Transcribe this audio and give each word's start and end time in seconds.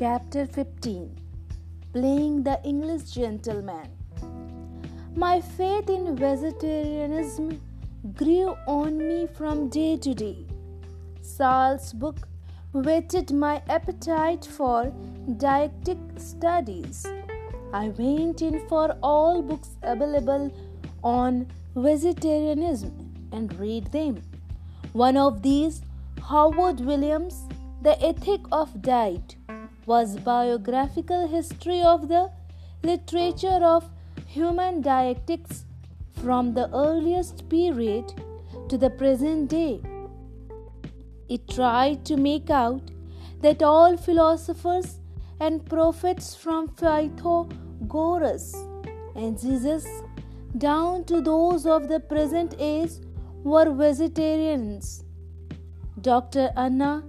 Chapter 0.00 0.46
15 0.46 1.14
Playing 1.92 2.42
the 2.42 2.58
English 2.64 3.02
Gentleman. 3.10 3.88
My 5.14 5.42
faith 5.42 5.90
in 5.90 6.16
vegetarianism 6.16 7.60
grew 8.14 8.56
on 8.66 8.96
me 8.96 9.26
from 9.26 9.68
day 9.68 9.98
to 9.98 10.14
day. 10.14 10.46
Salt's 11.20 11.92
book 11.92 12.16
whetted 12.72 13.30
my 13.30 13.60
appetite 13.68 14.46
for 14.46 14.90
dietetic 15.36 15.98
studies. 16.16 17.06
I 17.74 17.88
went 17.88 18.40
in 18.40 18.66
for 18.68 18.96
all 19.02 19.42
books 19.42 19.76
available 19.82 20.50
on 21.04 21.46
vegetarianism 21.76 22.94
and 23.32 23.52
read 23.60 23.92
them. 23.92 24.22
One 24.94 25.18
of 25.18 25.42
these, 25.42 25.82
Howard 26.30 26.80
Williams' 26.80 27.44
The 27.82 28.02
Ethic 28.02 28.40
of 28.52 28.80
Diet, 28.82 29.36
was 29.90 30.16
biographical 30.18 31.26
history 31.26 31.82
of 31.82 32.06
the 32.08 32.30
literature 32.82 33.60
of 33.70 33.88
human 34.26 34.80
dietetics 34.80 35.64
from 36.22 36.54
the 36.54 36.66
earliest 36.72 37.48
period 37.48 38.12
to 38.68 38.78
the 38.78 38.90
present 38.90 39.48
day. 39.48 39.80
It 41.28 41.48
tried 41.48 42.04
to 42.10 42.16
make 42.16 42.50
out 42.50 42.92
that 43.40 43.62
all 43.62 43.96
philosophers 43.96 45.00
and 45.40 45.66
prophets 45.68 46.36
from 46.36 46.68
Pythagoras 46.68 48.46
and 49.16 49.40
Jesus 49.40 49.88
down 50.58 51.04
to 51.04 51.20
those 51.20 51.66
of 51.66 51.88
the 51.88 52.00
present 52.00 52.54
age 52.58 52.92
were 53.42 53.72
vegetarians. 53.72 55.04
Dr. 56.00 56.50
Anna 56.56 57.02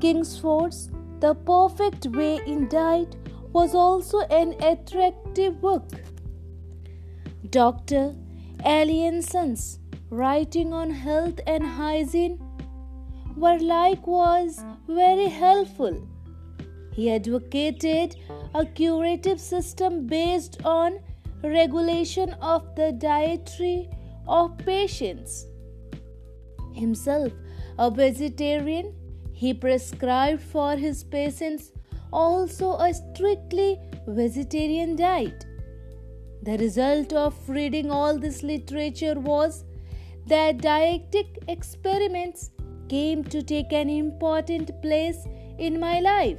Kingsford's 0.00 0.90
The 1.22 1.34
Perfect 1.34 2.06
Way 2.06 2.40
in 2.48 2.66
Diet 2.66 3.14
was 3.52 3.76
also 3.76 4.22
an 4.22 4.54
attractive 4.60 5.60
book. 5.60 5.88
Dr. 7.48 8.16
Allinson's 8.64 9.78
writing 10.10 10.72
on 10.72 10.90
health 10.90 11.38
and 11.46 11.64
hygiene 11.64 12.40
were 13.36 13.56
likewise 13.60 14.64
very 14.88 15.28
helpful. 15.28 16.08
He 16.92 17.12
advocated 17.12 18.16
a 18.52 18.66
curative 18.66 19.40
system 19.40 20.08
based 20.08 20.60
on 20.64 20.98
regulation 21.44 22.30
of 22.40 22.74
the 22.74 22.90
dietary 22.90 23.88
of 24.26 24.58
patients. 24.58 25.46
Himself 26.74 27.32
a 27.78 27.92
vegetarian, 27.92 28.92
he 29.32 29.52
prescribed 29.54 30.42
for 30.42 30.76
his 30.76 31.02
patients 31.04 31.72
also 32.12 32.76
a 32.76 32.92
strictly 32.92 33.80
vegetarian 34.06 34.96
diet. 34.96 35.46
The 36.42 36.58
result 36.58 37.12
of 37.12 37.34
reading 37.48 37.90
all 37.90 38.18
this 38.18 38.42
literature 38.42 39.18
was 39.18 39.64
that 40.26 40.58
dietetic 40.58 41.38
experiments 41.48 42.50
came 42.88 43.24
to 43.24 43.42
take 43.42 43.72
an 43.72 43.88
important 43.88 44.70
place 44.82 45.26
in 45.58 45.80
my 45.80 46.00
life. 46.00 46.38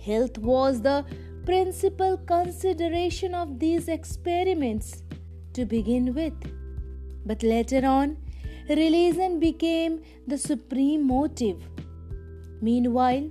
Health 0.00 0.38
was 0.38 0.80
the 0.80 1.04
principal 1.44 2.16
consideration 2.16 3.34
of 3.34 3.58
these 3.58 3.88
experiments 3.88 5.02
to 5.52 5.64
begin 5.64 6.14
with. 6.14 6.34
But 7.26 7.42
later 7.42 7.84
on, 7.84 8.16
religion 8.68 9.38
became 9.40 10.02
the 10.26 10.38
supreme 10.38 11.06
motive. 11.06 11.62
Meanwhile, 12.60 13.30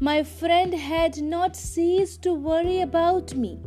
my 0.00 0.22
friend 0.22 0.74
had 0.74 1.22
not 1.22 1.56
ceased 1.56 2.22
to 2.22 2.34
worry 2.34 2.80
about 2.80 3.34
me. 3.34 3.60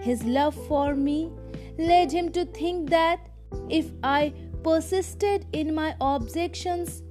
His 0.00 0.22
love 0.24 0.54
for 0.66 0.94
me 0.94 1.30
led 1.78 2.10
him 2.12 2.32
to 2.32 2.44
think 2.44 2.90
that 2.90 3.20
if 3.68 3.90
I 4.02 4.32
persisted 4.62 5.46
in 5.52 5.74
my 5.74 5.94
objections 6.00 7.02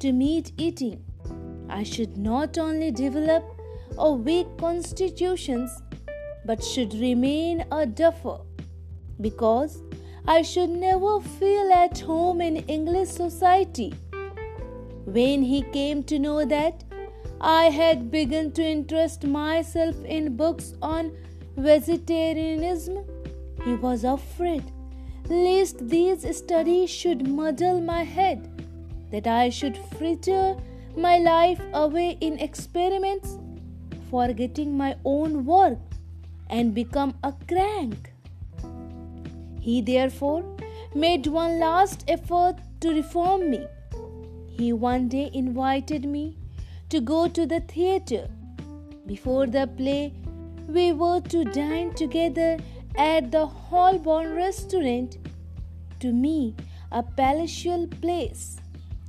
to 0.00 0.12
meat 0.12 0.52
eating, 0.56 1.04
I 1.68 1.82
should 1.82 2.16
not 2.16 2.58
only 2.58 2.90
develop 2.90 3.44
a 3.98 4.12
weak 4.12 4.46
constitution 4.58 5.68
but 6.44 6.62
should 6.62 6.94
remain 6.94 7.64
a 7.72 7.84
duffer 7.84 8.38
because 9.20 9.82
I 10.30 10.42
should 10.42 10.68
never 10.68 11.20
feel 11.20 11.72
at 11.72 12.00
home 12.00 12.42
in 12.42 12.56
English 12.72 13.08
society. 13.08 13.94
When 15.06 15.42
he 15.42 15.62
came 15.62 16.02
to 16.02 16.18
know 16.18 16.44
that 16.44 16.84
I 17.40 17.70
had 17.76 18.10
begun 18.10 18.50
to 18.58 18.62
interest 18.62 19.24
myself 19.24 19.96
in 20.04 20.36
books 20.36 20.74
on 20.82 21.12
vegetarianism, 21.56 22.98
he 23.64 23.74
was 23.76 24.04
afraid 24.04 24.70
lest 25.30 25.88
these 25.88 26.26
studies 26.36 26.90
should 26.90 27.26
muddle 27.26 27.80
my 27.80 28.02
head, 28.02 28.46
that 29.10 29.26
I 29.26 29.48
should 29.48 29.78
fritter 29.96 30.56
my 30.94 31.16
life 31.20 31.62
away 31.72 32.18
in 32.20 32.38
experiments, 32.38 33.38
forgetting 34.10 34.76
my 34.76 34.94
own 35.06 35.46
work 35.46 35.78
and 36.50 36.74
become 36.74 37.14
a 37.22 37.32
crank. 37.46 38.12
He 39.68 39.82
therefore 39.82 40.44
made 40.94 41.26
one 41.26 41.60
last 41.60 42.02
effort 42.08 42.56
to 42.80 42.92
reform 42.94 43.50
me. 43.50 43.66
He 44.58 44.72
one 44.72 45.08
day 45.08 45.30
invited 45.34 46.06
me 46.06 46.38
to 46.88 47.02
go 47.02 47.28
to 47.28 47.44
the 47.44 47.60
theatre. 47.72 48.28
Before 49.06 49.46
the 49.46 49.66
play, 49.66 50.14
we 50.66 50.92
were 50.92 51.20
to 51.32 51.44
dine 51.44 51.92
together 51.92 52.56
at 52.96 53.30
the 53.30 53.44
Holborn 53.44 54.32
restaurant. 54.36 55.18
To 56.00 56.14
me, 56.14 56.54
a 56.90 57.02
palatial 57.02 57.86
place, 57.88 58.56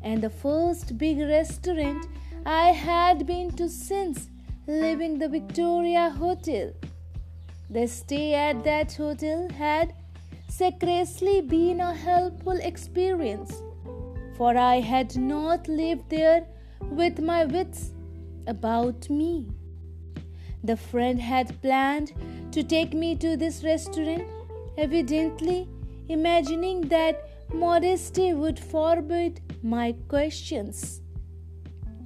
and 0.01 0.21
the 0.21 0.29
first 0.29 0.97
big 0.97 1.19
restaurant 1.19 2.05
I 2.45 2.71
had 2.71 3.25
been 3.25 3.51
to 3.61 3.69
since 3.69 4.27
leaving 4.67 5.19
the 5.19 5.29
Victoria 5.29 6.09
Hotel. 6.09 6.73
The 7.69 7.87
stay 7.87 8.33
at 8.33 8.65
that 8.65 8.91
hotel 8.93 9.47
had 9.63 9.93
scarcely 10.49 11.41
been 11.41 11.79
a 11.79 11.93
helpful 11.93 12.59
experience, 12.61 13.53
for 14.35 14.57
I 14.57 14.79
had 14.79 15.15
not 15.15 15.67
lived 15.67 16.09
there 16.09 16.47
with 16.81 17.19
my 17.19 17.45
wits 17.45 17.91
about 18.47 19.09
me. 19.09 19.47
The 20.63 20.75
friend 20.75 21.21
had 21.21 21.61
planned 21.61 22.13
to 22.51 22.63
take 22.63 22.93
me 22.93 23.15
to 23.17 23.37
this 23.37 23.63
restaurant, 23.63 24.23
evidently 24.77 25.69
imagining 26.09 26.81
that 26.89 27.29
modesty 27.53 28.33
would 28.33 28.59
forbid 28.59 29.41
my 29.63 29.95
questions. 30.07 31.01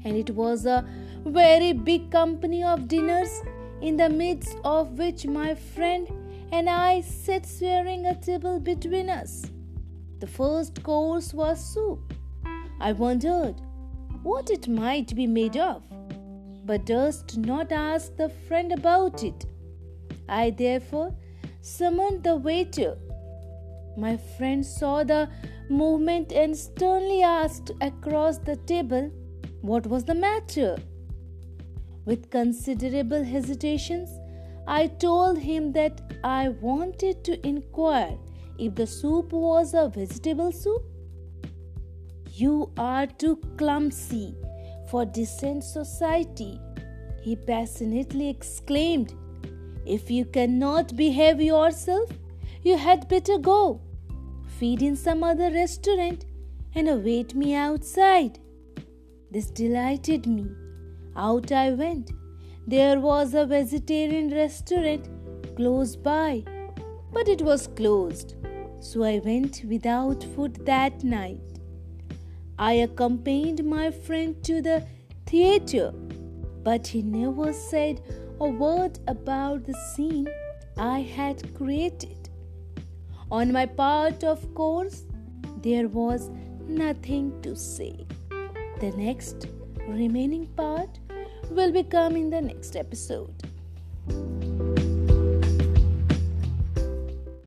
And 0.04 0.18
it 0.18 0.32
was 0.32 0.66
a 0.66 0.86
very 1.26 1.72
big 1.72 2.12
company 2.12 2.64
of 2.64 2.88
dinners, 2.88 3.42
in 3.82 3.98
the 3.98 4.10
midst 4.10 4.56
of 4.64 4.98
which 4.98 5.26
my 5.26 5.56
friend 5.56 6.08
and 6.54 6.70
I 6.70 7.02
sat 7.02 7.48
sharing 7.48 8.06
a 8.06 8.14
table 8.14 8.60
between 8.60 9.10
us. 9.10 9.44
The 10.20 10.28
first 10.28 10.84
course 10.84 11.34
was 11.34 11.60
soup. 11.74 12.14
I 12.80 12.92
wondered 12.92 13.56
what 14.22 14.52
it 14.52 14.68
might 14.68 15.16
be 15.16 15.26
made 15.26 15.58
of, 15.58 15.82
but 16.64 16.86
durst 16.86 17.40
not 17.40 17.72
ask 17.72 18.16
the 18.18 18.30
friend 18.48 18.72
about 18.72 19.24
it. 19.24 19.48
I 20.30 20.52
therefore 20.52 21.16
summoned 21.62 22.24
the 22.24 22.36
waiter. 22.36 22.98
My 23.98 24.16
friend 24.38 24.64
saw 24.64 25.04
the 25.04 25.30
movement 25.72 26.32
and 26.32 26.56
sternly 26.56 27.24
asked 27.24 27.72
across 27.82 28.38
the 28.38 28.58
table 28.58 29.10
what 29.62 29.88
was 29.88 30.04
the 30.04 30.14
matter. 30.14 30.78
With 32.06 32.30
considerable 32.30 33.24
hesitations, 33.24 34.12
I 34.68 34.88
told 34.88 35.38
him 35.40 35.72
that 35.74 36.02
I 36.24 36.50
wanted 36.50 37.24
to 37.26 37.48
inquire 37.48 38.18
if 38.58 38.76
the 38.76 38.88
soup 38.88 39.34
was 39.34 39.74
a 39.74 39.90
vegetable 39.90 40.52
soup. 40.52 40.84
You 42.32 42.72
are 42.78 43.06
too 43.06 43.36
clumsy 43.58 44.36
for 44.90 45.06
decent 45.06 45.64
society, 45.64 46.62
he 47.22 47.36
passionately 47.36 48.30
exclaimed. 48.30 49.14
If 49.86 50.12
you 50.12 50.26
cannot 50.26 50.96
behave 50.96 51.42
yourself, 51.42 52.10
you 52.62 52.78
had 52.78 53.10
better 53.10 53.38
go. 53.38 53.82
Feed 54.60 54.82
in 54.82 54.96
some 54.96 55.24
other 55.24 55.50
restaurant 55.50 56.26
and 56.76 56.88
await 56.88 57.34
me 57.36 57.56
outside. 57.56 58.40
This 59.32 59.50
delighted 59.50 60.28
me. 60.28 60.48
Out 61.16 61.52
I 61.52 61.72
went 61.72 62.12
there 62.66 63.00
was 63.00 63.34
a 63.34 63.46
vegetarian 63.46 64.30
restaurant 64.34 65.10
close 65.56 65.96
by, 65.96 66.44
but 67.12 67.28
it 67.28 67.42
was 67.42 67.68
closed, 67.68 68.36
so 68.80 69.04
I 69.04 69.20
went 69.20 69.64
without 69.68 70.24
food 70.36 70.66
that 70.66 71.04
night. 71.04 71.60
I 72.58 72.74
accompanied 72.74 73.66
my 73.66 73.92
friend 73.92 74.42
to 74.44 74.62
the 74.62 74.86
theatre. 75.26 75.94
but 76.64 76.88
he 76.88 77.02
never 77.02 77.52
said 77.52 78.02
a 78.40 78.48
word 78.48 78.98
about 79.08 79.66
the 79.66 79.74
scene 79.74 80.28
I 80.78 81.00
had 81.02 81.54
created. 81.56 82.30
On 83.30 83.52
my 83.52 83.66
part, 83.66 84.24
of 84.24 84.54
course, 84.56 85.04
there 85.62 85.90
was 85.90 86.30
nothing 86.68 87.42
to 87.42 87.56
say. 87.56 88.06
The 88.80 88.92
next 88.92 89.48
remaining 89.88 90.48
part 90.62 91.00
will 91.50 91.72
become 91.72 92.16
in 92.16 92.30
the 92.30 92.42
next 92.42 92.76
episode. 92.76 93.34